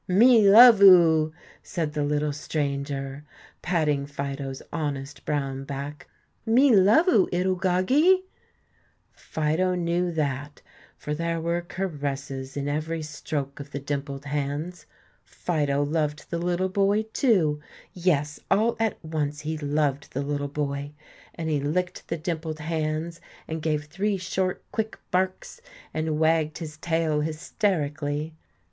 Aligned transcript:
"Me 0.07 0.41
love 0.49 0.81
oo," 0.81 1.31
said 1.61 1.93
the 1.93 2.03
little 2.03 2.33
stranger, 2.33 3.23
patting 3.61 4.07
Fido's 4.07 4.63
honest 4.73 5.23
brown 5.25 5.63
back; 5.63 6.07
"me 6.43 6.75
love 6.75 7.07
oo, 7.07 7.29
'ittle 7.31 7.53
goggie!" 7.53 8.23
Fido 9.13 9.75
knew 9.75 10.11
that, 10.11 10.59
for 10.97 11.13
there 11.13 11.39
were 11.39 11.61
caresses 11.61 12.57
in 12.57 12.67
every 12.67 13.03
stroke 13.03 13.59
of 13.59 13.69
the 13.69 13.79
dimpled 13.79 14.25
hands. 14.25 14.87
Fido 15.23 15.83
loved 15.83 16.31
the 16.31 16.39
little 16.39 16.67
boy, 16.67 17.03
too, 17.13 17.61
yes, 17.93 18.39
all 18.49 18.75
at 18.79 18.97
once 19.05 19.41
he 19.41 19.55
loved 19.55 20.11
the 20.13 20.23
little 20.23 20.47
boy; 20.47 20.93
and 21.35 21.47
he 21.47 21.59
licked 21.59 22.07
the 22.07 22.17
dimpled 22.17 22.57
hands, 22.59 23.21
and 23.47 23.61
gave 23.61 23.85
three 23.85 24.17
short, 24.17 24.63
quick 24.71 24.97
barks, 25.11 25.61
and 25.93 26.17
wagged 26.17 26.57
his 26.57 26.77
tail 26.77 27.19
hysterically. 27.21 28.33